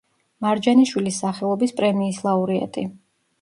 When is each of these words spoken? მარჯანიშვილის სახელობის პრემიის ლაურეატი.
მარჯანიშვილის 0.45 1.19
სახელობის 1.25 1.75
პრემიის 1.83 2.19
ლაურეატი. 2.29 2.89